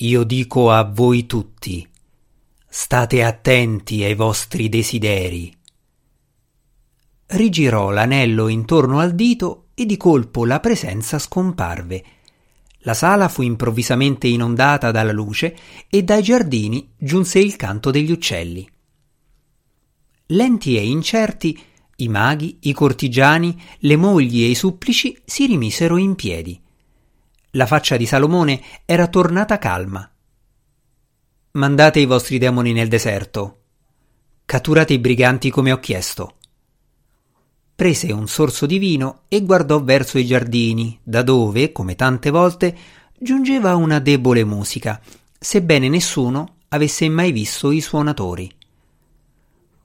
Io 0.01 0.23
dico 0.25 0.71
a 0.71 0.85
voi 0.85 1.27
tutti, 1.27 1.88
state 2.69 3.23
attenti 3.23 4.05
ai 4.05 4.15
vostri 4.15 4.69
desideri. 4.69 5.53
Rigirò 7.27 7.91
l'anello 7.91 8.49
intorno 8.49 9.01
al 9.01 9.15
dito 9.15 9.69
e 9.75 9.87
di 9.87 9.97
colpo 9.97 10.45
la 10.45 10.61
presenza 10.61 11.19
scomparve 11.19 12.05
la 12.89 12.95
sala 12.95 13.29
fu 13.29 13.43
improvvisamente 13.43 14.29
inondata 14.29 14.91
dalla 14.91 15.13
luce 15.13 15.57
e 15.89 16.03
dai 16.05 16.23
giardini 16.23 16.93
giunse 16.97 17.39
il 17.39 17.57
canto 17.57 17.91
degli 17.91 18.11
uccelli. 18.11 18.69
Lenti 20.29 20.77
e 20.77 20.87
incerti, 20.87 21.61
i 21.97 22.09
maghi, 22.09 22.59
i 22.63 22.73
cortigiani, 22.73 23.61
le 23.81 23.97
mogli 23.97 24.43
e 24.43 24.51
i 24.51 24.55
supplici 24.55 25.21
si 25.25 25.47
rimisero 25.47 25.97
in 25.97 26.15
piedi. 26.15 26.61
La 27.53 27.67
faccia 27.67 27.97
di 27.97 28.07
Salomone 28.07 28.63
era 28.85 29.09
tornata 29.09 29.59
calma. 29.59 30.09
Mandate 31.53 32.01
i 32.01 32.07
vostri 32.07 32.39
demoni 32.39 32.73
nel 32.73 32.89
deserto. 32.89 33.57
Catturate 34.45 34.93
i 34.93 34.99
briganti 34.99 35.51
come 35.51 35.73
ho 35.73 35.79
chiesto 35.79 36.35
prese 37.79 38.11
un 38.11 38.27
sorso 38.27 38.67
di 38.67 38.77
vino 38.79 39.21
e 39.29 39.45
guardò 39.45 39.81
verso 39.81 40.19
i 40.19 40.27
giardini, 40.27 40.99
da 41.01 41.23
dove, 41.23 41.71
come 41.71 41.95
tante 41.95 42.31
volte, 42.31 42.77
giungeva 43.17 43.77
una 43.77 44.01
debole 44.01 44.43
musica, 44.43 45.01
sebbene 45.39 45.89
nessuno 45.89 46.57
avesse 46.71 47.09
mai 47.09 47.31
visto 47.31 47.71
i 47.71 47.81
suonatori. 47.81 48.53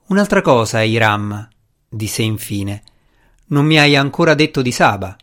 Un'altra 0.06 0.42
cosa, 0.42 0.82
Iram, 0.82 1.48
disse 1.88 2.22
infine. 2.22 2.82
Non 3.50 3.64
mi 3.64 3.78
hai 3.78 3.94
ancora 3.94 4.34
detto 4.34 4.60
di 4.60 4.72
Saba. 4.72 5.16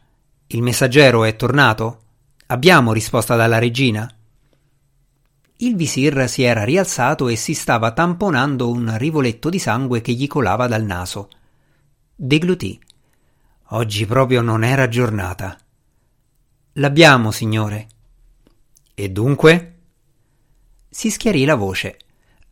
Il 0.47 0.62
messaggero 0.62 1.25
è 1.25 1.36
tornato? 1.36 2.04
Abbiamo 2.45 2.93
risposta 2.93 3.36
dalla 3.36 3.60
regina? 3.60 4.10
Il 5.63 5.76
visir 5.76 6.28
si 6.28 6.41
era 6.41 6.63
rialzato 6.63 7.28
e 7.28 7.36
si 7.36 7.54
stava 7.54 7.91
tamponando 7.91 8.67
un 8.67 8.97
rivoletto 8.97 9.47
di 9.47 9.60
sangue 9.60 10.02
che 10.02 10.12
gli 10.12 10.26
colava 10.26 10.65
dal 10.65 10.84
naso 10.84 11.30
deglutì. 12.15 12.80
Oggi 13.69 14.08
proprio 14.08 14.41
non 14.41 14.63
era 14.63 14.88
giornata. 14.88 15.56
L'abbiamo, 16.74 17.30
signore. 17.30 17.88
E 18.95 19.10
dunque? 19.10 19.76
Si 20.89 21.12
schiarì 21.12 21.45
la 21.45 21.56
voce. 21.56 21.97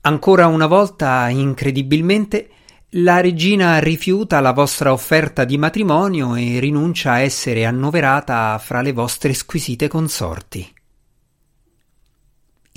Ancora 0.02 0.48
una 0.48 0.68
volta, 0.68 1.28
incredibilmente, 1.28 2.50
la 2.92 3.20
regina 3.20 3.80
rifiuta 3.80 4.40
la 4.40 4.54
vostra 4.54 4.94
offerta 4.94 5.44
di 5.44 5.58
matrimonio 5.58 6.36
e 6.36 6.60
rinuncia 6.60 7.12
a 7.12 7.20
essere 7.20 7.66
annoverata 7.66 8.58
fra 8.58 8.82
le 8.82 8.94
vostre 8.94 9.34
squisite 9.34 9.90
consorti 9.90 10.76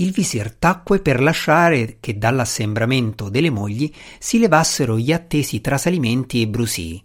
il 0.00 0.12
visir 0.12 0.52
tacque 0.52 1.00
per 1.00 1.20
lasciare 1.20 1.98
che 2.00 2.18
dall'assembramento 2.18 3.28
delle 3.28 3.50
mogli 3.50 3.92
si 4.18 4.38
levassero 4.38 4.98
gli 4.98 5.12
attesi 5.12 5.60
trasalimenti 5.60 6.42
e 6.42 6.48
brusii. 6.48 7.04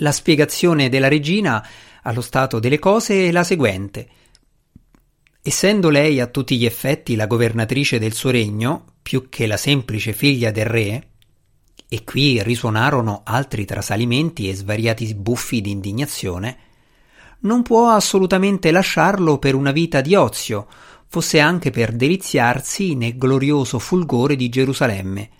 La 0.00 0.12
spiegazione 0.12 0.88
della 0.88 1.08
regina 1.08 1.66
allo 2.02 2.20
stato 2.20 2.58
delle 2.58 2.78
cose 2.78 3.28
è 3.28 3.32
la 3.32 3.44
seguente. 3.44 4.08
Essendo 5.42 5.90
lei 5.90 6.20
a 6.20 6.26
tutti 6.26 6.56
gli 6.56 6.64
effetti 6.64 7.14
la 7.16 7.26
governatrice 7.26 7.98
del 7.98 8.12
suo 8.12 8.30
regno, 8.30 8.84
più 9.02 9.28
che 9.28 9.46
la 9.46 9.56
semplice 9.56 10.12
figlia 10.12 10.50
del 10.50 10.66
re, 10.66 11.08
e 11.88 12.04
qui 12.04 12.42
risuonarono 12.42 13.22
altri 13.24 13.64
trasalimenti 13.64 14.48
e 14.48 14.54
svariati 14.54 15.06
sbuffi 15.06 15.60
di 15.60 15.70
indignazione, 15.70 16.58
non 17.40 17.62
può 17.62 17.90
assolutamente 17.90 18.70
lasciarlo 18.70 19.38
per 19.38 19.54
una 19.54 19.70
vita 19.70 20.00
di 20.00 20.14
ozio, 20.14 20.66
fosse 21.08 21.40
anche 21.40 21.70
per 21.70 21.92
deliziarsi 21.92 22.94
nel 22.94 23.16
glorioso 23.16 23.78
fulgore 23.78 24.36
di 24.36 24.48
Gerusalemme. 24.48 25.30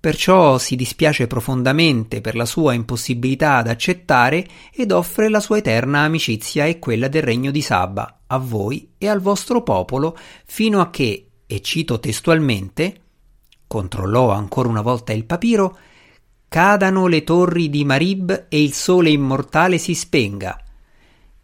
Perciò 0.00 0.58
si 0.58 0.76
dispiace 0.76 1.26
profondamente 1.26 2.20
per 2.20 2.36
la 2.36 2.44
sua 2.44 2.72
impossibilità 2.72 3.56
ad 3.56 3.68
accettare 3.68 4.46
ed 4.72 4.92
offre 4.92 5.28
la 5.28 5.40
sua 5.40 5.56
eterna 5.56 6.00
amicizia 6.00 6.66
e 6.66 6.78
quella 6.78 7.08
del 7.08 7.22
regno 7.22 7.50
di 7.50 7.62
Saba 7.62 8.20
a 8.26 8.38
voi 8.38 8.92
e 8.96 9.08
al 9.08 9.20
vostro 9.20 9.62
popolo 9.62 10.16
fino 10.44 10.80
a 10.80 10.90
che, 10.90 11.30
e 11.46 11.60
cito 11.62 11.98
testualmente, 11.98 13.00
controllò 13.66 14.30
ancora 14.30 14.68
una 14.68 14.82
volta 14.82 15.12
il 15.12 15.24
papiro, 15.24 15.78
cadano 16.46 17.06
le 17.08 17.24
torri 17.24 17.68
di 17.68 17.84
Marib 17.84 18.46
e 18.48 18.62
il 18.62 18.72
sole 18.72 19.10
immortale 19.10 19.78
si 19.78 19.94
spenga. 19.94 20.62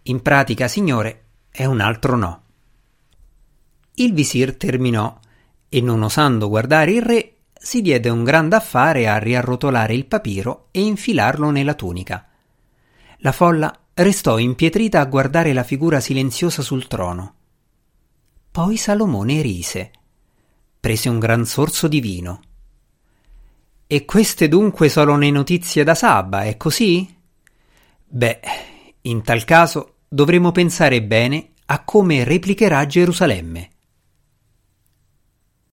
In 0.05 0.23
pratica, 0.23 0.69
signore, 0.69 1.25
è 1.51 1.64
un 1.64 1.81
altro 1.81 2.17
no. 2.17 2.43
Il 3.96 4.12
visir 4.12 4.57
terminò 4.57 5.18
e 5.68 5.80
non 5.80 6.02
osando 6.02 6.48
guardare 6.48 6.92
il 6.92 7.02
re 7.02 7.35
si 7.52 7.80
diede 7.80 8.09
un 8.09 8.24
grande 8.24 8.57
affare 8.57 9.09
a 9.09 9.18
riarrotolare 9.18 9.94
il 9.94 10.07
papiro 10.07 10.68
e 10.70 10.83
infilarlo 10.83 11.50
nella 11.50 11.74
tunica. 11.74 12.28
La 13.18 13.33
folla 13.33 13.72
restò 13.94 14.38
impietrita 14.38 15.00
a 15.00 15.07
guardare 15.07 15.52
la 15.52 15.62
figura 15.62 16.00
silenziosa 16.00 16.61
sul 16.61 16.87
trono. 16.88 17.35
Poi 18.50 18.76
Salomone 18.76 19.40
rise. 19.40 19.90
Prese 20.78 21.09
un 21.09 21.18
gran 21.18 21.46
sorso 21.46 21.88
di 21.88 22.00
vino. 22.00 22.40
E 23.87 24.04
queste 24.04 24.48
dunque 24.48 24.88
sono 24.88 25.16
le 25.16 25.30
notizie 25.30 25.85
da 25.85 25.94
Sabba, 25.94 26.42
è 26.42 26.57
così? 26.57 27.16
Beh, 28.04 28.40
in 29.02 29.22
tal 29.22 29.44
caso 29.44 29.94
dovremo 30.09 30.52
pensare 30.52 31.02
bene 31.02 31.52
a 31.66 31.83
come 31.85 32.24
replicherà 32.24 32.85
Gerusalemme. 32.87 33.70